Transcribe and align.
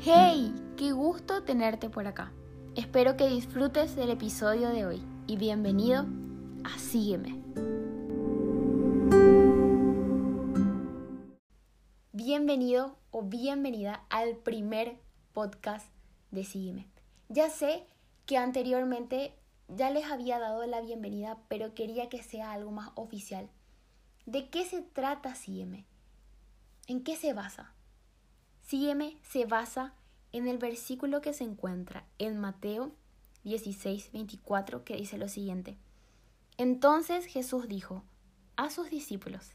¡Hey! 0.00 0.54
¡Qué 0.76 0.92
gusto 0.92 1.42
tenerte 1.42 1.90
por 1.90 2.06
acá! 2.06 2.32
Espero 2.76 3.16
que 3.16 3.26
disfrutes 3.26 3.96
del 3.96 4.10
episodio 4.10 4.68
de 4.68 4.86
hoy 4.86 5.02
y 5.26 5.36
bienvenido 5.36 6.06
a 6.62 6.78
Sígueme. 6.78 7.42
Bienvenido 12.12 12.96
o 13.10 13.24
bienvenida 13.24 14.04
al 14.08 14.36
primer 14.36 15.00
podcast 15.32 15.90
de 16.30 16.44
Sígueme. 16.44 16.86
Ya 17.28 17.50
sé 17.50 17.84
que 18.24 18.38
anteriormente 18.38 19.34
ya 19.66 19.90
les 19.90 20.04
había 20.04 20.38
dado 20.38 20.64
la 20.66 20.80
bienvenida, 20.80 21.38
pero 21.48 21.74
quería 21.74 22.08
que 22.08 22.22
sea 22.22 22.52
algo 22.52 22.70
más 22.70 22.92
oficial. 22.94 23.50
¿De 24.26 24.48
qué 24.48 24.64
se 24.64 24.80
trata 24.80 25.34
Sígueme? 25.34 25.86
¿En 26.86 27.02
qué 27.02 27.16
se 27.16 27.32
basa? 27.32 27.74
Sígueme 28.68 29.16
se 29.22 29.46
basa 29.46 29.94
en 30.30 30.46
el 30.46 30.58
versículo 30.58 31.22
que 31.22 31.32
se 31.32 31.42
encuentra 31.42 32.04
en 32.18 32.38
Mateo 32.38 32.92
16, 33.44 34.12
24, 34.12 34.84
que 34.84 34.94
dice 34.94 35.16
lo 35.16 35.26
siguiente. 35.26 35.78
Entonces 36.58 37.24
Jesús 37.24 37.66
dijo 37.66 38.04
a 38.56 38.68
sus 38.68 38.90
discípulos, 38.90 39.52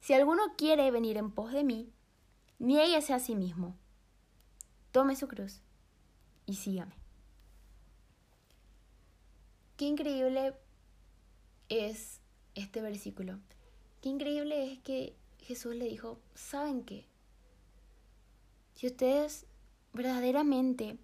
si 0.00 0.14
alguno 0.14 0.40
quiere 0.56 0.90
venir 0.90 1.18
en 1.18 1.30
pos 1.30 1.52
de 1.52 1.62
mí, 1.62 1.92
niéguese 2.58 3.12
a 3.12 3.18
sí 3.18 3.34
mismo, 3.34 3.76
tome 4.92 5.14
su 5.14 5.28
cruz 5.28 5.60
y 6.46 6.54
sígame. 6.54 6.94
Qué 9.76 9.84
increíble 9.84 10.54
es 11.68 12.22
este 12.54 12.80
versículo. 12.80 13.40
Qué 14.00 14.08
increíble 14.08 14.72
es 14.72 14.78
que 14.78 15.14
Jesús 15.38 15.74
le 15.74 15.84
dijo, 15.84 16.18
¿saben 16.34 16.82
qué? 16.82 17.11
Si 18.74 18.86
ustedes 18.86 19.46
verdaderamente 19.92 20.98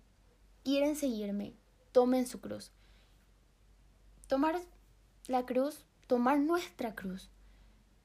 quieren 0.65 0.97
seguirme, 0.97 1.55
tomen 1.93 2.27
su 2.27 2.41
cruz. 2.41 2.73
Tomar 4.27 4.61
la 5.27 5.47
cruz, 5.47 5.85
tomar 6.07 6.39
nuestra 6.39 6.95
cruz, 6.95 7.31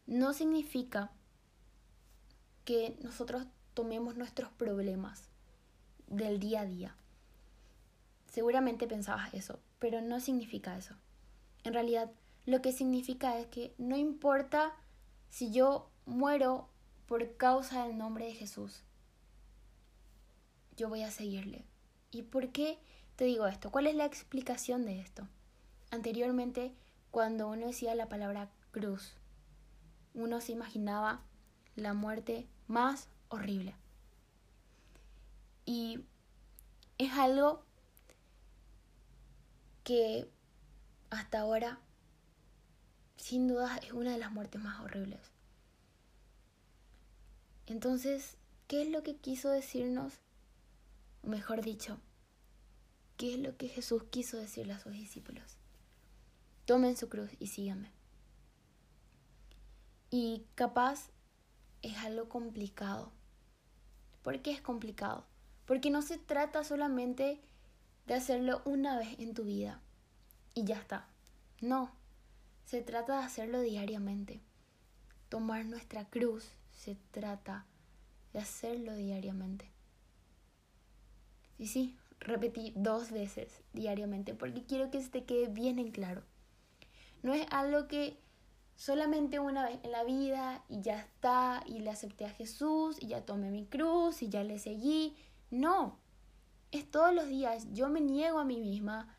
no 0.06 0.34
significa 0.34 1.12
que 2.66 2.98
nosotros 3.02 3.46
tomemos 3.74 4.16
nuestros 4.16 4.52
problemas 4.52 5.30
del 6.08 6.40
día 6.40 6.62
a 6.62 6.66
día. 6.66 6.96
Seguramente 8.32 8.88
pensabas 8.88 9.34
eso, 9.34 9.60
pero 9.80 10.02
no 10.02 10.20
significa 10.20 10.78
eso. 10.78 10.96
En 11.64 11.74
realidad, 11.74 12.12
lo 12.46 12.62
que 12.62 12.72
significa 12.72 13.38
es 13.38 13.48
que 13.48 13.74
no 13.78 13.96
importa 13.96 14.74
si 15.30 15.52
yo 15.52 15.90
muero 16.06 16.70
por 17.06 17.38
causa 17.38 17.86
del 17.86 17.98
nombre 17.98 18.26
de 18.26 18.34
Jesús, 18.34 18.84
yo 20.76 20.90
voy 20.90 21.04
a 21.04 21.12
seguirle. 21.12 21.66
¿Y 22.12 22.24
por 22.24 22.52
qué 22.52 22.80
te 23.16 23.26
digo 23.26 23.48
esto? 23.48 23.72
¿Cuál 23.72 23.88
es 23.88 23.96
la 23.96 24.06
explicación 24.06 24.86
de 24.86 25.00
esto? 25.00 25.28
Anteriormente, 25.92 26.74
cuando 27.12 27.48
uno 27.50 27.68
decía 27.68 27.96
la 27.96 28.10
palabra 28.10 28.50
cruz, 28.72 29.16
uno 30.14 30.42
se 30.42 30.52
imaginaba 30.52 31.22
la 31.76 31.94
muerte 31.94 32.48
más 32.68 33.08
horrible. 33.30 33.76
Y 35.66 36.00
es 36.98 37.12
algo 37.14 37.64
que 39.84 40.30
hasta 41.10 41.40
ahora, 41.42 41.80
sin 43.18 43.48
duda, 43.48 43.78
es 43.78 43.92
una 43.92 44.12
de 44.12 44.18
las 44.18 44.32
muertes 44.32 44.62
más 44.62 44.80
horribles. 44.82 45.20
Entonces, 47.66 48.38
¿qué 48.68 48.82
es 48.82 48.90
lo 48.90 49.04
que 49.04 49.16
quiso 49.16 49.50
decirnos 49.50 50.14
o 51.24 51.28
mejor 51.28 51.62
dicho, 51.62 52.00
¿qué 53.18 53.36
es 53.36 53.40
lo 53.40 53.58
que 53.58 53.68
Jesús 53.68 54.04
quiso 54.12 54.38
decirle 54.38 54.74
a 54.74 54.80
sus 54.80 54.94
discípulos? 54.94 55.58
Tomen 56.66 56.98
su 56.98 57.10
cruz 57.10 57.32
y 57.40 57.48
síganme. 57.48 57.92
Y 60.10 60.46
capaz 60.56 61.10
es 61.82 61.98
algo 61.98 62.30
complicado. 62.30 63.12
¿Por 64.22 64.42
qué 64.42 64.52
es 64.52 64.62
complicado? 64.62 65.26
Porque 65.66 65.90
no 65.90 66.02
se 66.02 66.18
trata 66.18 66.64
solamente 66.64 67.42
de 68.08 68.14
hacerlo 68.14 68.62
una 68.66 68.98
vez 68.98 69.20
en 69.20 69.34
tu 69.34 69.44
vida 69.44 69.82
y 70.54 70.66
ya 70.66 70.78
está. 70.78 71.08
No, 71.62 71.92
se 72.66 72.82
trata 72.82 73.20
de 73.20 73.26
hacerlo 73.26 73.62
diariamente. 73.62 74.42
Tomar 75.30 75.66
nuestra 75.66 76.06
cruz 76.10 76.52
se 76.72 76.96
trata 77.12 77.66
de 78.34 78.40
hacerlo 78.40 78.96
diariamente. 78.96 79.73
Y 81.58 81.68
sí, 81.68 81.96
repetí 82.20 82.74
dos 82.76 83.12
veces 83.12 83.62
diariamente 83.74 84.34
porque 84.34 84.64
quiero 84.64 84.90
que 84.92 85.02
se 85.02 85.10
te 85.10 85.26
quede 85.26 85.48
bien 85.48 85.80
en 85.80 85.92
claro. 85.92 86.24
No 87.22 87.34
es 87.34 87.46
algo 87.52 87.88
que 87.88 88.18
solamente 88.76 89.40
una 89.40 89.66
vez 89.66 89.80
en 89.84 89.92
la 89.92 90.04
vida 90.04 90.64
y 90.68 90.82
ya 90.82 91.00
está, 91.00 91.64
y 91.66 91.80
le 91.80 91.90
acepté 91.90 92.26
a 92.26 92.30
Jesús, 92.30 92.98
y 93.00 93.08
ya 93.08 93.26
tomé 93.26 93.50
mi 93.50 93.66
cruz, 93.66 94.22
y 94.22 94.30
ya 94.30 94.44
le 94.44 94.60
seguí. 94.60 95.16
No, 95.52 96.00
es 96.72 96.90
todos 96.90 97.14
los 97.14 97.28
días. 97.28 97.68
Yo 97.74 97.88
me 97.90 98.02
niego 98.02 98.40
a 98.40 98.46
mí 98.46 98.60
misma, 98.60 99.16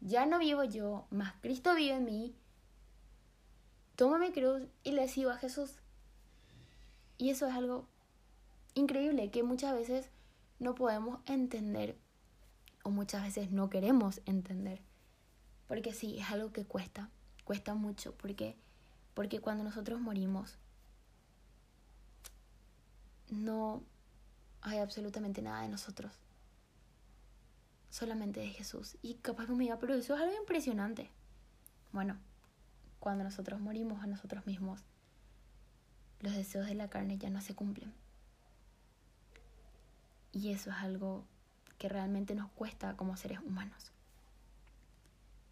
ya 0.00 0.26
no 0.26 0.38
vivo 0.38 0.64
yo, 0.64 1.06
más 1.10 1.34
Cristo 1.40 1.74
vive 1.74 1.94
en 1.94 2.04
mí. 2.04 2.34
Tomo 3.96 4.18
mi 4.18 4.30
cruz 4.30 4.62
y 4.84 4.92
le 4.92 5.08
sigo 5.08 5.30
a 5.30 5.36
Jesús. 5.36 5.72
Y 7.16 7.30
eso 7.30 7.46
es 7.46 7.54
algo 7.54 7.88
increíble 8.74 9.30
que 9.30 9.42
muchas 9.42 9.74
veces 9.74 10.10
no 10.58 10.74
podemos 10.74 11.20
entender 11.26 11.98
o 12.82 12.90
muchas 12.90 13.22
veces 13.22 13.50
no 13.50 13.70
queremos 13.70 14.20
entender. 14.26 14.82
Porque 15.66 15.92
sí, 15.92 16.18
es 16.18 16.30
algo 16.30 16.52
que 16.52 16.64
cuesta, 16.64 17.10
cuesta 17.44 17.74
mucho, 17.74 18.14
porque 18.16 18.56
porque 19.18 19.40
cuando 19.40 19.64
nosotros 19.64 20.00
morimos 20.00 20.58
no 23.30 23.82
hay 24.60 24.78
absolutamente 24.78 25.42
nada 25.42 25.62
de 25.62 25.68
nosotros. 25.68 26.12
Solamente 27.90 28.38
de 28.38 28.46
Jesús. 28.46 28.96
Y 29.02 29.14
capaz 29.14 29.48
me 29.48 29.64
diga, 29.64 29.80
pero 29.80 29.96
eso 29.96 30.14
es 30.14 30.20
algo 30.20 30.36
impresionante. 30.36 31.10
Bueno, 31.90 32.16
cuando 33.00 33.24
nosotros 33.24 33.58
morimos 33.58 34.04
a 34.04 34.06
nosotros 34.06 34.46
mismos, 34.46 34.84
los 36.20 36.36
deseos 36.36 36.66
de 36.66 36.76
la 36.76 36.88
carne 36.88 37.18
ya 37.18 37.28
no 37.28 37.40
se 37.40 37.56
cumplen. 37.56 37.92
Y 40.32 40.52
eso 40.52 40.70
es 40.70 40.76
algo 40.76 41.24
que 41.78 41.88
realmente 41.88 42.34
nos 42.34 42.50
cuesta 42.50 42.96
como 42.96 43.16
seres 43.16 43.40
humanos. 43.40 43.92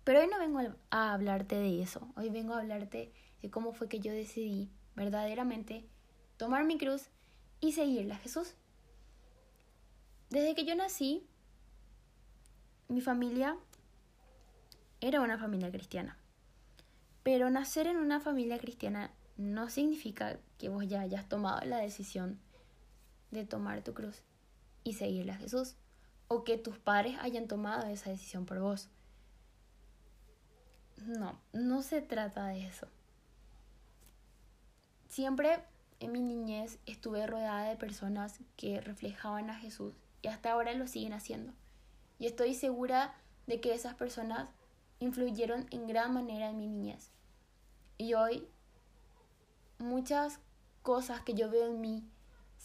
Pero 0.05 0.21
hoy 0.21 0.29
no 0.29 0.39
vengo 0.39 0.61
a 0.91 1.13
hablarte 1.13 1.57
de 1.57 1.83
eso, 1.83 2.09
hoy 2.17 2.31
vengo 2.31 2.55
a 2.55 2.61
hablarte 2.61 3.13
de 3.43 3.51
cómo 3.51 3.73
fue 3.73 3.89
que 3.89 4.01
yo 4.01 4.13
decidí 4.13 4.71
verdaderamente 4.95 5.85
tomar 6.37 6.65
mi 6.65 6.79
cruz 6.79 7.09
y 7.61 7.73
seguirle 7.73 8.15
a 8.15 8.19
Jesús. 8.19 8.55
Desde 10.31 10.55
que 10.55 10.65
yo 10.65 10.75
nací, 10.75 11.27
mi 12.89 13.01
familia 13.01 13.57
era 15.01 15.21
una 15.21 15.39
familia 15.39 15.71
cristiana. 15.71 16.17
Pero 17.23 17.51
nacer 17.51 17.89
en 17.89 17.97
una 17.97 18.21
familia 18.21 18.59
cristiana 18.59 19.11
no 19.37 19.69
significa 19.69 20.39
que 20.59 20.69
vos 20.69 20.87
ya 20.87 21.01
hayas 21.01 21.29
tomado 21.29 21.61
la 21.67 21.79
decisión 21.79 22.39
de 23.33 23.45
tomar 23.45 23.83
tu 23.83 23.93
cruz 23.93 24.23
y 24.87 24.93
seguirle 24.93 25.33
a 25.33 25.37
Jesús, 25.37 25.75
o 26.29 26.45
que 26.45 26.59
tus 26.59 26.79
padres 26.79 27.19
hayan 27.21 27.49
tomado 27.49 27.87
esa 27.89 28.11
decisión 28.11 28.47
por 28.47 28.61
vos. 28.61 28.89
No, 31.07 31.39
no 31.53 31.83
se 31.83 32.03
trata 32.03 32.47
de 32.47 32.67
eso. 32.67 32.87
Siempre 35.09 35.59
en 35.99 36.13
mi 36.13 36.21
niñez 36.21 36.79
estuve 36.87 37.27
rodeada 37.27 37.69
de 37.69 37.77
personas 37.77 38.39
que 38.57 38.81
reflejaban 38.81 39.51
a 39.51 39.59
Jesús 39.59 39.95
y 40.23 40.29
hasta 40.29 40.53
ahora 40.53 40.73
lo 40.75 40.87
siguen 40.87 41.13
haciendo. 41.13 41.53
Y 42.21 42.27
estoy 42.27 42.55
segura 42.55 43.15
de 43.47 43.61
que 43.61 43.75
esas 43.75 43.95
personas 43.95 44.49
influyeron 45.01 45.67
en 45.71 45.89
gran 45.89 46.15
manera 46.15 46.51
en 46.51 46.59
mi 46.59 46.69
niñez. 46.69 47.11
Y 47.99 48.15
hoy 48.15 48.47
muchas 49.79 50.39
cosas 50.83 51.23
que 51.23 51.35
yo 51.35 51.51
veo 51.51 51.67
en 51.67 51.81
mí 51.81 52.09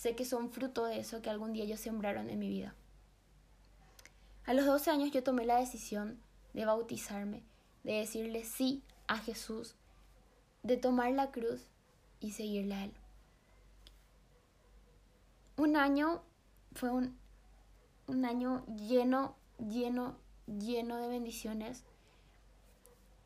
sé 0.02 0.16
que 0.16 0.26
son 0.26 0.50
fruto 0.50 0.86
de 0.86 0.98
eso 1.00 1.22
que 1.22 1.30
algún 1.30 1.54
día 1.54 1.64
ellos 1.64 1.80
sembraron 1.80 2.28
en 2.32 2.40
mi 2.40 2.50
vida. 2.50 2.74
A 4.46 4.56
los 4.56 4.66
12 4.66 4.90
años 4.90 5.12
yo 5.12 5.22
tomé 5.22 5.46
la 5.46 5.60
decisión 5.60 6.20
de 6.56 6.66
bautizarme, 6.66 7.44
de 7.84 7.94
decirle 7.94 8.44
sí 8.44 8.82
a 9.08 9.20
Jesús, 9.20 9.76
de 10.64 10.76
tomar 10.78 11.12
la 11.12 11.30
cruz 11.30 11.68
y 12.20 12.32
seguirle 12.32 12.74
a 12.74 12.86
Él. 12.86 12.94
Un 15.58 15.76
año 15.76 16.24
fue 16.74 16.90
un, 16.90 17.16
un 18.08 18.26
año 18.26 18.66
lleno, 18.66 19.36
lleno, 19.60 20.18
lleno 20.48 20.98
de 20.98 21.10
bendiciones. 21.10 21.84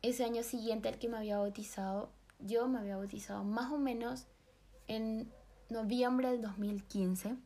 Ese 0.02 0.24
año 0.24 0.42
siguiente 0.42 0.90
al 0.90 0.98
que 0.98 1.08
me 1.08 1.16
había 1.16 1.38
bautizado, 1.38 2.10
yo 2.38 2.68
me 2.68 2.80
había 2.80 2.98
bautizado 2.98 3.44
más 3.44 3.72
o 3.72 3.78
menos 3.78 4.26
en 4.88 5.32
noviembre 5.68 6.30
del 6.30 6.42
2015. 6.42 7.36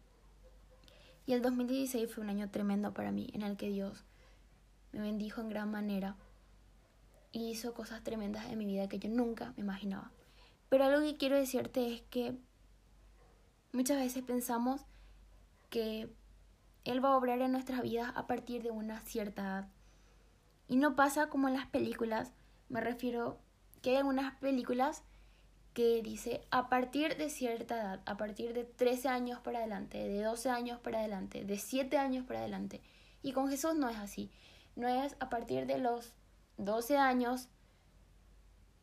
Y 1.27 1.33
el 1.33 1.43
2016 1.43 2.13
fue 2.13 2.25
un 2.25 2.31
año 2.31 2.51
tremendo 2.51 2.93
para 2.93 3.13
mí, 3.13 3.31
en 3.33 3.43
el 3.43 3.57
que 3.57 3.69
Dios 3.69 4.05
me 4.93 5.01
bendijo 5.01 5.41
en 5.41 5.49
gran 5.49 5.71
manera 5.71 6.17
y 7.33 7.51
hizo 7.51 7.75
cosas 7.75 8.03
tremendas 8.03 8.47
en 8.51 8.59
mi 8.59 8.67
vida 8.67 8.89
que 8.89 8.99
yo 8.99 9.09
nunca 9.09 9.53
me 9.57 9.63
imaginaba. 9.63 10.11
Pero 10.69 10.85
algo 10.85 11.01
que 11.01 11.17
quiero 11.17 11.37
decirte 11.37 11.93
es 11.93 12.03
que 12.03 12.37
muchas 13.73 13.99
veces 13.99 14.23
pensamos 14.25 14.83
que 15.69 16.09
Él 16.85 17.05
va 17.05 17.11
a 17.11 17.17
obrar 17.17 17.41
en 17.41 17.53
nuestras 17.53 17.83
vidas 17.83 18.13
a 18.17 18.27
partir 18.27 18.63
de 18.63 18.71
una 18.71 19.01
cierta 19.03 19.43
edad. 19.43 19.69
Y 20.69 20.77
no 20.77 20.97
pasa 20.97 21.29
como 21.29 21.49
en 21.49 21.55
las 21.55 21.67
películas, 21.67 22.33
me 22.69 22.81
refiero 22.81 23.39
que 23.83 23.91
hay 23.91 23.97
algunas 23.97 24.35
películas 24.39 25.03
que 25.75 26.03
dice 26.03 26.43
a 26.51 26.69
partir 26.69 27.17
de 27.17 27.31
cierta 27.31 27.77
edad, 27.77 28.01
a 28.05 28.17
partir 28.17 28.53
de 28.53 28.65
13 28.65 29.09
años 29.09 29.41
para 29.41 29.61
adelante, 29.61 29.99
de 29.99 30.23
12 30.23 30.51
años 30.51 30.81
para 30.81 30.99
adelante, 30.99 31.45
de 31.45 31.59
7 31.59 31.97
años 31.97 32.27
para 32.27 32.41
adelante. 32.41 32.81
Y 33.23 33.33
con 33.33 33.49
Jesús 33.49 33.75
no 33.75 33.89
es 33.89 33.97
así. 33.97 34.31
No 34.77 34.89
es 34.89 35.17
a 35.21 35.31
partir 35.31 35.67
de 35.67 35.79
los 35.79 36.13
12 36.57 36.97
años 36.97 37.49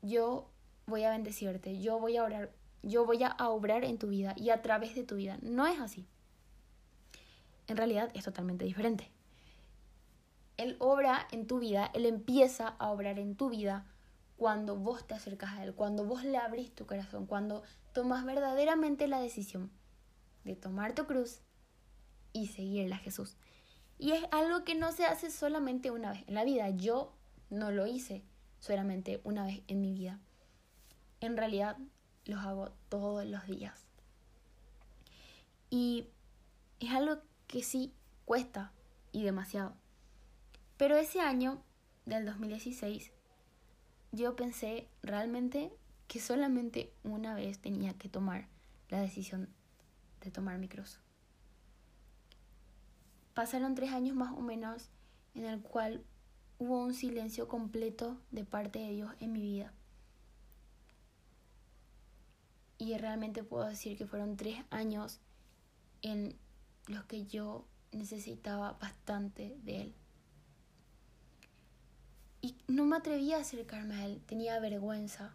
yo 0.02 0.50
voy 0.86 1.04
a 1.04 1.10
bendecirte, 1.10 1.80
yo 1.80 2.00
voy 2.00 2.18
a 2.18 2.24
orar, 2.24 2.52
yo 2.84 3.06
voy 3.06 3.24
a 3.24 3.36
obrar 3.50 3.84
en 3.84 3.98
tu 3.98 4.08
vida 4.08 4.34
y 4.38 4.52
a 4.52 4.62
través 4.62 4.96
de 4.96 5.04
tu 5.04 5.16
vida. 5.16 5.38
No 5.42 5.68
es 5.68 5.80
así. 5.80 6.08
En 7.68 7.76
realidad 7.78 8.10
es 8.14 8.24
totalmente 8.24 8.64
diferente. 8.66 9.12
Él 10.56 10.76
obra 10.80 11.28
en 11.32 11.46
tu 11.46 11.60
vida, 11.60 11.92
Él 11.94 12.06
empieza 12.06 12.70
a 12.80 12.90
obrar 12.90 13.20
en 13.20 13.36
tu 13.36 13.50
vida 13.50 13.86
cuando 14.38 14.76
vos 14.76 15.06
te 15.06 15.16
acercas 15.16 15.54
a 15.54 15.64
Él, 15.64 15.74
cuando 15.74 16.06
vos 16.06 16.24
le 16.24 16.38
abrís 16.38 16.74
tu 16.74 16.86
corazón, 16.86 17.26
cuando 17.26 17.64
tomas 17.92 18.24
verdaderamente 18.24 19.08
la 19.08 19.20
decisión 19.20 19.72
de 20.44 20.56
tomar 20.56 20.94
tu 20.94 21.06
cruz 21.06 21.42
y 22.34 22.48
seguirle 22.48 22.94
a 22.94 23.00
Jesús. 23.00 23.36
Y 23.98 24.12
es 24.12 24.24
algo 24.32 24.64
que 24.64 24.76
no 24.76 24.92
se 24.92 25.06
hace 25.06 25.32
solamente 25.32 25.90
una 25.90 26.12
vez 26.12 26.24
en 26.28 26.36
la 26.36 26.44
vida. 26.44 26.70
Yo 26.70 27.16
no 27.50 27.72
lo 27.72 27.88
hice 27.88 28.24
solamente 28.60 29.22
una 29.24 29.46
vez 29.46 29.64
en 29.68 29.82
mi 29.82 29.92
vida. 29.94 30.20
En 31.20 31.36
realidad 31.36 31.78
los 32.26 32.40
hago 32.42 32.72
todos 32.90 33.26
los 33.26 33.48
días. 33.48 33.88
Y 35.72 36.10
es 36.80 36.92
algo 36.92 37.22
que 37.48 37.64
sí 37.64 37.92
cuesta 38.26 38.72
y 39.12 39.24
demasiado. 39.24 39.74
Pero 40.78 40.96
ese 40.96 41.20
año 41.20 41.64
del 42.06 42.26
2016 42.26 43.12
yo 44.12 44.36
pensé 44.36 44.88
realmente 45.04 45.72
que 46.08 46.20
solamente 46.20 46.94
una 47.04 47.36
vez 47.36 47.60
tenía 47.60 47.94
que 47.94 48.10
tomar 48.10 48.48
la 48.90 49.02
decisión 49.02 49.50
de 50.22 50.32
tomar 50.32 50.58
mi 50.58 50.68
cruz. 50.68 51.00
Pasaron 53.34 53.76
tres 53.76 53.92
años 53.92 54.16
más 54.16 54.34
o 54.36 54.42
menos 54.42 54.90
en 55.36 55.46
el 55.46 55.62
cual 55.62 56.04
hubo 56.58 56.82
un 56.82 56.94
silencio 56.94 57.48
completo 57.48 58.20
de 58.32 58.44
parte 58.44 58.80
de 58.80 58.92
Dios 58.92 59.12
en 59.20 59.32
mi 59.34 59.42
vida. 59.42 59.74
Y 62.80 62.98
realmente 62.98 63.44
puedo 63.44 63.66
decir 63.66 63.98
que 63.98 64.08
fueron 64.08 64.38
tres 64.38 64.64
años 64.70 65.20
en 66.02 66.36
los 66.88 67.04
que 67.06 67.26
yo 67.26 67.66
necesitaba 67.92 68.74
bastante 68.74 69.58
de 69.64 69.82
Él. 69.82 69.96
Me 72.88 72.96
atrevía 72.96 73.36
a 73.36 73.42
acercarme 73.42 73.96
a 73.96 74.06
él, 74.06 74.22
tenía 74.28 74.58
vergüenza. 74.62 75.34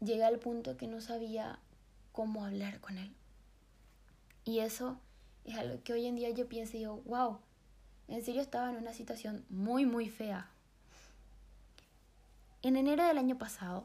Llegué 0.00 0.24
al 0.24 0.38
punto 0.38 0.78
que 0.78 0.86
no 0.86 1.02
sabía 1.02 1.58
cómo 2.12 2.46
hablar 2.46 2.80
con 2.80 2.96
él. 2.96 3.14
Y 4.46 4.60
eso 4.60 4.98
es 5.44 5.58
algo 5.58 5.82
que 5.82 5.92
hoy 5.92 6.06
en 6.06 6.16
día 6.16 6.30
yo 6.30 6.48
pienso 6.48 6.78
y 6.78 6.80
digo, 6.80 7.02
wow, 7.04 7.40
en 8.08 8.24
serio 8.24 8.40
estaba 8.40 8.70
en 8.70 8.76
una 8.76 8.94
situación 8.94 9.44
muy, 9.50 9.84
muy 9.84 10.08
fea. 10.08 10.48
En 12.62 12.78
enero 12.78 13.04
del 13.04 13.18
año 13.18 13.36
pasado, 13.36 13.84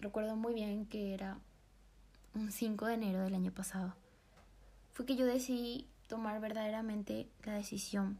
recuerdo 0.00 0.34
muy 0.34 0.54
bien 0.54 0.86
que 0.86 1.14
era 1.14 1.38
un 2.34 2.50
5 2.50 2.86
de 2.86 2.94
enero 2.94 3.22
del 3.22 3.36
año 3.36 3.52
pasado, 3.52 3.94
fue 4.92 5.06
que 5.06 5.14
yo 5.14 5.24
decidí 5.24 5.86
tomar 6.08 6.40
verdaderamente 6.40 7.28
la 7.44 7.52
decisión 7.52 8.18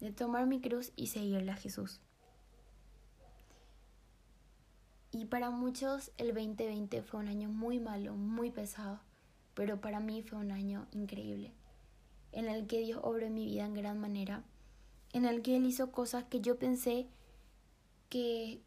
de 0.00 0.12
tomar 0.12 0.46
mi 0.46 0.60
cruz 0.60 0.92
y 0.96 1.08
seguirle 1.08 1.52
a 1.52 1.56
Jesús. 1.56 2.00
Y 5.10 5.26
para 5.26 5.50
muchos 5.50 6.10
el 6.16 6.34
2020 6.34 7.02
fue 7.02 7.20
un 7.20 7.28
año 7.28 7.48
muy 7.48 7.78
malo, 7.78 8.14
muy 8.14 8.50
pesado, 8.50 9.00
pero 9.54 9.80
para 9.80 10.00
mí 10.00 10.22
fue 10.22 10.38
un 10.38 10.50
año 10.50 10.88
increíble, 10.90 11.52
en 12.32 12.48
el 12.48 12.66
que 12.66 12.80
Dios 12.80 12.98
obró 13.02 13.30
mi 13.30 13.44
vida 13.46 13.64
en 13.64 13.74
gran 13.74 14.00
manera, 14.00 14.42
en 15.12 15.24
el 15.24 15.42
que 15.42 15.56
Él 15.56 15.66
hizo 15.66 15.92
cosas 15.92 16.24
que 16.24 16.40
yo 16.40 16.58
pensé 16.58 17.06
que 18.08 18.60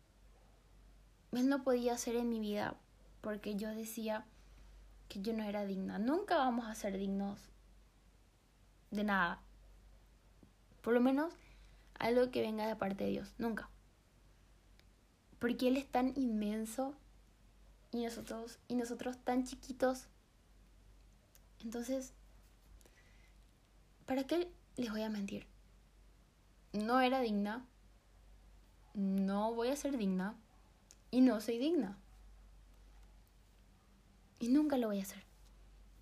Él 1.34 1.50
no 1.50 1.64
podía 1.64 1.96
hacer 1.96 2.16
en 2.16 2.30
mi 2.30 2.40
vida, 2.40 2.78
porque 3.20 3.56
yo 3.56 3.70
decía 3.70 4.26
que 5.10 5.22
yo 5.22 5.34
no 5.34 5.44
era 5.44 5.66
digna. 5.66 6.00
Nunca 6.00 6.38
vamos 6.38 6.66
a 6.68 6.76
ser 6.76 6.98
dignos 6.98 7.50
de 8.92 9.04
nada, 9.04 9.42
por 10.82 10.94
lo 10.94 11.02
menos 11.02 11.34
algo 12.00 12.32
que 12.32 12.42
venga 12.42 12.68
de 12.68 12.76
parte 12.76 13.04
de 13.06 13.12
Dios. 13.12 13.34
Nunca. 13.38 13.70
Porque 15.40 15.68
Él 15.68 15.78
es 15.78 15.88
tan 15.88 16.14
inmenso 16.16 16.96
y 17.92 18.04
nosotros, 18.04 18.60
y 18.68 18.76
nosotros 18.76 19.18
tan 19.24 19.46
chiquitos. 19.46 20.08
Entonces, 21.62 22.14
¿para 24.06 24.26
qué 24.26 24.52
les 24.76 24.92
voy 24.92 25.04
a 25.04 25.10
mentir? 25.10 25.48
No 26.74 27.02
era 27.02 27.22
digna. 27.22 27.66
No 28.94 29.54
voy 29.54 29.70
a 29.70 29.76
ser 29.76 29.98
digna. 29.98 30.36
Y 31.12 31.22
no 31.22 31.40
soy 31.42 31.58
digna. 31.58 31.98
Y 34.40 34.50
nunca 34.50 34.78
lo 34.78 34.88
voy 34.88 35.00
a 35.00 35.04
hacer. 35.04 35.24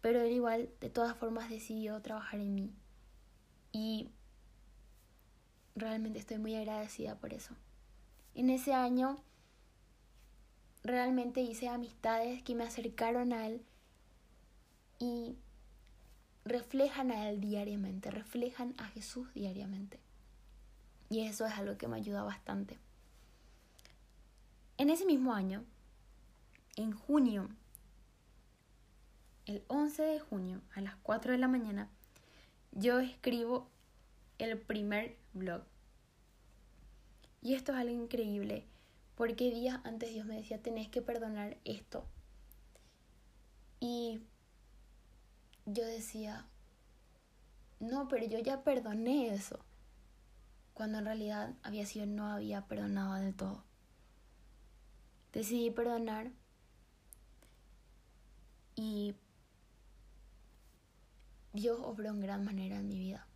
Pero 0.02 0.22
él 0.22 0.34
igual, 0.34 0.70
de 0.82 0.90
todas 0.90 1.16
formas, 1.16 1.50
decidió 1.50 2.02
trabajar 2.02 2.40
en 2.40 2.54
mí. 2.54 2.74
Y 3.72 4.10
realmente 5.76 6.20
estoy 6.20 6.38
muy 6.38 6.56
agradecida 6.56 7.16
por 7.16 7.34
eso. 7.34 7.56
En 8.34 8.50
ese 8.50 8.74
año 8.74 9.18
realmente 10.84 11.42
hice 11.42 11.68
amistades 11.68 12.44
que 12.44 12.56
me 12.56 12.64
acercaron 12.64 13.34
a 13.34 13.48
Él 13.48 13.62
y 15.00 15.36
reflejan 16.46 17.12
a 17.12 17.30
Él 17.30 17.42
diariamente, 17.42 18.12
reflejan 18.12 18.76
a 18.78 18.86
Jesús 18.86 19.28
diariamente. 19.34 20.00
Y 21.10 21.22
eso 21.22 21.46
es 21.46 21.54
algo 21.54 21.78
que 21.78 21.88
me 21.88 21.98
ayuda 21.98 22.24
bastante. 22.24 22.78
En 24.78 24.90
ese 24.90 25.06
mismo 25.06 25.34
año, 25.34 25.64
en 26.76 26.92
junio, 26.92 27.50
el 29.46 29.64
11 29.68 30.04
de 30.04 30.20
junio, 30.20 30.62
a 30.76 30.82
las 30.82 30.96
4 30.98 31.32
de 31.32 31.38
la 31.38 31.48
mañana, 31.48 31.90
yo 32.72 33.00
escribo 33.00 33.68
el 34.38 34.58
primer 34.60 35.16
blog. 35.34 35.64
Y 37.46 37.54
esto 37.54 37.74
es 37.74 37.78
algo 37.78 37.94
increíble, 37.94 38.66
porque 39.14 39.52
días 39.52 39.80
antes 39.84 40.12
Dios 40.12 40.26
me 40.26 40.36
decía, 40.36 40.64
tenés 40.64 40.90
que 40.90 41.04
perdonar 41.04 41.58
esto. 41.64 42.04
Y 43.80 44.20
yo 45.68 45.86
decía, 45.86 46.48
no, 47.80 48.08
pero 48.08 48.26
yo 48.26 48.40
ya 48.40 48.64
perdoné 48.64 49.32
eso, 49.32 49.60
cuando 50.74 50.98
en 50.98 51.06
realidad 51.06 51.54
había 51.62 51.86
sido 51.86 52.08
no 52.08 52.26
había 52.32 52.66
perdonado 52.66 53.14
del 53.14 53.36
todo. 53.36 53.64
Decidí 55.32 55.70
perdonar 55.70 56.32
y 58.74 59.14
Dios 61.54 61.78
obró 61.80 62.10
en 62.10 62.22
gran 62.22 62.44
manera 62.44 62.78
en 62.78 62.88
mi 62.88 62.98
vida 62.98 63.28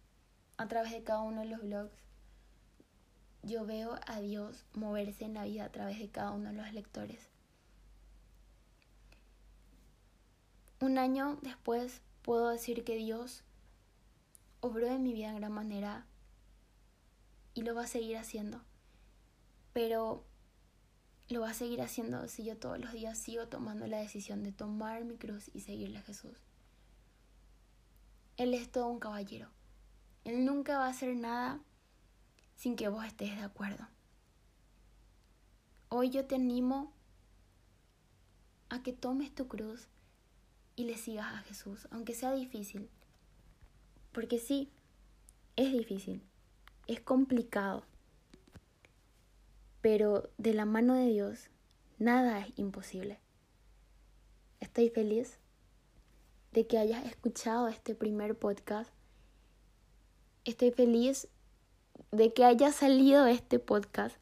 a 0.58 0.68
través 0.68 0.94
de 0.94 1.04
cada 1.04 1.22
uno 1.22 1.42
de 1.42 1.48
los 1.50 1.62
blogs, 1.62 2.09
yo 3.44 3.66
veo 3.66 4.00
a 4.06 4.20
Dios 4.20 4.66
moverse 4.74 5.26
en 5.26 5.34
la 5.34 5.46
vida 5.46 5.66
a 5.66 5.72
través 5.72 6.00
de 6.00 6.10
cada 6.10 6.32
uno 6.32 6.50
de 6.50 6.56
los 6.56 6.74
lectores. 6.74 7.30
Un 10.82 10.98
año 10.98 11.40
después 11.42 12.02
puedo 12.22 12.50
decir 12.50 12.84
que 12.84 12.96
Dios 12.96 13.44
obró 14.62 14.88
en 14.88 15.04
mi 15.04 15.14
vida 15.14 15.30
en 15.30 15.38
gran 15.38 15.52
manera 15.52 16.06
y 17.54 17.64
lo 17.64 17.76
va 17.76 17.84
a 17.84 17.88
seguir 17.88 18.18
haciendo. 18.18 18.62
Pero 19.74 20.24
lo 21.30 21.42
va 21.42 21.52
a 21.52 21.54
seguir 21.54 21.82
haciendo 21.82 22.28
si 22.28 22.44
yo 22.44 22.58
todos 22.58 22.80
los 22.80 22.92
días 22.94 23.18
sigo 23.18 23.48
tomando 23.48 23.88
la 23.88 24.00
decisión 24.00 24.44
de 24.44 24.52
tomar 24.52 25.06
mi 25.06 25.18
cruz 25.18 25.50
y 25.54 25.62
seguirle 25.62 26.00
a 26.00 26.04
Jesús. 26.04 26.38
Él 28.38 28.54
es 28.54 28.72
todo 28.72 28.88
un 28.88 29.00
caballero. 29.00 29.50
Él 30.24 30.46
nunca 30.46 30.78
va 30.78 30.88
a 30.88 30.92
hacer 30.92 31.16
nada 31.16 31.62
sin 32.60 32.76
que 32.76 32.90
vos 32.90 33.06
estés 33.06 33.38
de 33.38 33.42
acuerdo. 33.42 33.88
Hoy 35.88 36.10
yo 36.10 36.26
te 36.26 36.36
animo 36.36 36.92
a 38.68 38.84
que 38.84 38.92
tomes 38.92 39.34
tu 39.34 39.48
cruz 39.48 39.88
y 40.76 40.84
le 40.84 40.98
sigas 40.98 41.28
a 41.28 41.38
Jesús, 41.44 41.88
aunque 41.90 42.14
sea 42.14 42.34
difícil. 42.34 42.90
Porque 44.12 44.40
sí, 44.40 44.70
es 45.56 45.72
difícil, 45.72 46.22
es 46.86 47.00
complicado. 47.00 47.86
Pero 49.80 50.30
de 50.38 50.54
la 50.54 50.66
mano 50.66 50.96
de 50.96 51.08
Dios, 51.08 51.50
nada 51.98 52.42
es 52.42 52.52
imposible. 52.60 53.22
Estoy 54.60 54.90
feliz 54.90 55.40
de 56.52 56.68
que 56.68 56.78
hayas 56.78 57.06
escuchado 57.06 57.70
este 57.70 57.96
primer 57.96 58.38
podcast. 58.38 58.92
Estoy 60.44 60.72
feliz 60.72 61.30
de 62.12 62.34
que 62.34 62.46
haya 62.46 62.72
salido 62.72 63.28
este 63.28 63.60
podcast 63.60 64.18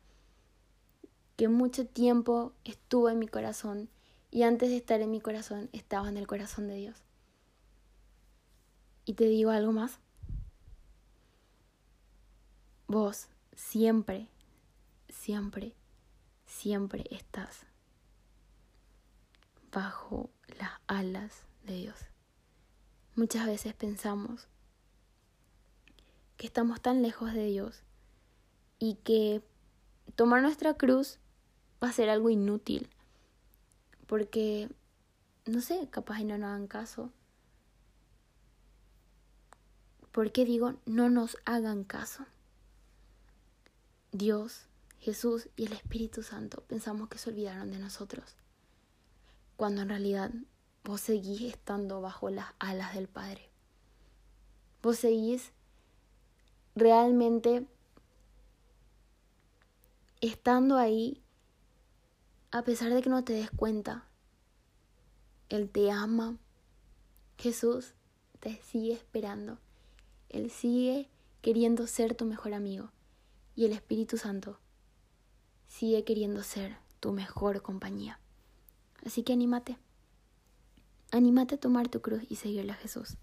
que 1.35 1.47
mucho 1.47 1.85
tiempo 1.85 2.53
estuvo 2.65 3.09
en 3.09 3.19
mi 3.19 3.27
corazón 3.27 3.89
y 4.31 4.43
antes 4.43 4.69
de 4.69 4.77
estar 4.77 5.01
en 5.01 5.11
mi 5.11 5.21
corazón 5.21 5.69
estaba 5.71 6.09
en 6.09 6.17
el 6.17 6.27
corazón 6.27 6.67
de 6.67 6.75
Dios. 6.75 7.03
Y 9.05 9.13
te 9.13 9.25
digo 9.25 9.51
algo 9.51 9.71
más. 9.71 9.99
Vos 12.87 13.27
siempre, 13.55 14.27
siempre, 15.09 15.73
siempre 16.45 17.05
estás 17.11 17.65
bajo 19.71 20.29
las 20.59 20.71
alas 20.87 21.45
de 21.63 21.75
Dios. 21.75 21.97
Muchas 23.15 23.45
veces 23.45 23.73
pensamos 23.73 24.47
que 26.37 26.47
estamos 26.47 26.81
tan 26.81 27.01
lejos 27.01 27.33
de 27.33 27.45
Dios 27.45 27.81
y 28.79 28.95
que 29.03 29.41
tomar 30.15 30.41
nuestra 30.41 30.75
cruz 30.75 31.19
va 31.83 31.89
a 31.89 31.93
ser 31.93 32.09
algo 32.09 32.29
inútil. 32.29 32.89
Porque, 34.05 34.69
no 35.45 35.61
sé, 35.61 35.87
capaz 35.89 36.19
y 36.19 36.23
no 36.23 36.37
nos 36.37 36.49
hagan 36.49 36.67
caso. 36.67 37.11
¿Por 40.11 40.31
qué 40.31 40.45
digo 40.45 40.75
no 40.85 41.09
nos 41.09 41.37
hagan 41.45 41.83
caso? 41.83 42.25
Dios, 44.11 44.65
Jesús 44.99 45.49
y 45.55 45.65
el 45.65 45.73
Espíritu 45.73 46.23
Santo 46.23 46.63
pensamos 46.63 47.09
que 47.09 47.17
se 47.17 47.29
olvidaron 47.29 47.69
de 47.69 47.77
nosotros, 47.77 48.35
cuando 49.57 49.81
en 49.81 49.89
realidad 49.89 50.31
vos 50.83 51.01
seguís 51.01 51.41
estando 51.41 52.01
bajo 52.01 52.29
las 52.29 52.47
alas 52.57 52.95
del 52.95 53.07
Padre. 53.07 53.49
Vos 54.81 54.97
seguís 54.97 55.51
realmente 56.77 57.65
estando 60.21 60.77
ahí 60.77 61.21
a 62.51 62.63
pesar 62.63 62.93
de 62.93 63.01
que 63.01 63.09
no 63.09 63.23
te 63.23 63.33
des 63.33 63.51
cuenta. 63.51 64.07
Él 65.49 65.69
te 65.69 65.91
ama. 65.91 66.37
Jesús 67.37 67.93
te 68.39 68.61
sigue 68.61 68.93
esperando. 68.93 69.59
Él 70.29 70.49
sigue 70.49 71.09
queriendo 71.41 71.87
ser 71.87 72.15
tu 72.15 72.25
mejor 72.25 72.53
amigo. 72.53 72.91
Y 73.55 73.65
el 73.65 73.73
Espíritu 73.73 74.17
Santo 74.17 74.59
sigue 75.67 76.03
queriendo 76.03 76.43
ser 76.43 76.77
tu 76.99 77.11
mejor 77.11 77.61
compañía. 77.61 78.19
Así 79.05 79.23
que 79.23 79.33
anímate. 79.33 79.77
Anímate 81.11 81.55
a 81.55 81.59
tomar 81.59 81.89
tu 81.89 82.01
cruz 82.01 82.23
y 82.29 82.35
seguirle 82.35 82.73
a 82.73 82.75
Jesús. 82.75 83.17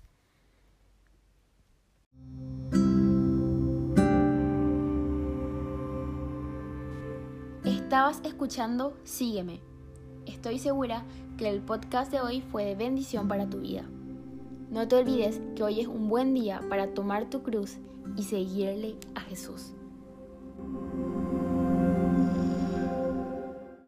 Estabas 7.95 8.21
escuchando 8.25 8.97
Sígueme. 9.05 9.61
Estoy 10.27 10.59
segura 10.59 11.05
que 11.39 11.49
el 11.49 11.61
podcast 11.61 12.11
de 12.11 12.21
hoy 12.21 12.41
fue 12.41 12.65
de 12.65 12.75
bendición 12.75 13.29
para 13.29 13.49
tu 13.49 13.61
vida. 13.61 13.85
No 14.69 14.89
te 14.89 14.97
olvides 14.97 15.41
que 15.55 15.63
hoy 15.63 15.79
es 15.79 15.87
un 15.87 16.09
buen 16.09 16.35
día 16.35 16.61
para 16.69 16.93
tomar 16.93 17.31
tu 17.31 17.45
cruz 17.45 17.79
y 18.17 18.25
seguirle 18.25 18.97
a 19.15 19.21
Jesús. 19.21 19.74